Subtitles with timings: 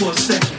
[0.00, 0.56] for a second.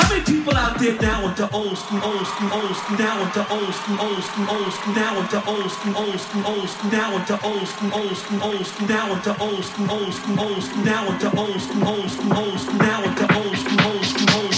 [0.00, 3.22] How many people out there now with the old school, old school, old school, now
[3.22, 6.44] with the old school, old school, old school, now with the old school, old school,
[6.44, 9.64] old school, now with the old school, old school, old school, now with the old
[9.64, 13.02] school, old school, old school, now with the old school, old school, old school, now
[13.02, 14.53] with the old school, old school, old school.